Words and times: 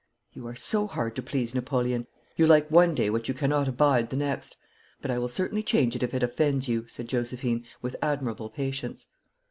'You 0.33 0.47
are 0.47 0.55
so 0.55 0.87
hard 0.87 1.15
to 1.15 1.21
please, 1.21 1.53
Napoleon. 1.53 2.07
You 2.35 2.47
like 2.47 2.71
one 2.71 2.95
day 2.95 3.11
what 3.11 3.27
you 3.27 3.35
cannot 3.35 3.67
abide 3.67 4.09
the 4.09 4.15
next. 4.15 4.57
But 4.99 5.11
I 5.11 5.19
will 5.19 5.27
certainly 5.27 5.61
change 5.61 5.95
it 5.95 6.01
if 6.01 6.11
it 6.15 6.23
offends 6.23 6.67
you,' 6.67 6.87
said 6.87 7.07
Josephine, 7.07 7.65
with 7.83 7.95
admirable 8.01 8.49
patience. 8.49 9.05